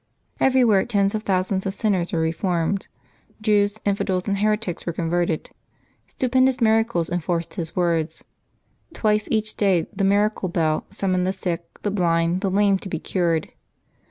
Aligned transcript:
Everywhere 0.39 0.83
tens 0.85 1.13
of 1.13 1.21
thousands 1.21 1.67
of 1.67 1.75
sinners 1.75 2.11
were 2.11 2.19
reformed; 2.21 2.87
Jews, 3.39 3.75
infidels, 3.85 4.27
and 4.27 4.39
heretics 4.39 4.83
were 4.87 4.93
converted. 4.93 5.51
Stupendous 6.07 6.59
miracles 6.59 7.07
enforced 7.07 7.53
his 7.53 7.75
words. 7.75 8.23
Twice 8.95 9.27
each 9.29 9.55
day 9.57 9.85
the" 9.93 10.03
miracle 10.13 10.49
bell" 10.49 10.87
summone'd 10.89 11.27
the 11.27 11.31
sick, 11.33 11.67
the 11.83 11.91
blind, 11.91 12.41
the 12.41 12.49
lame 12.49 12.79
to 12.79 12.89
be 12.89 12.97
cured. 12.97 13.49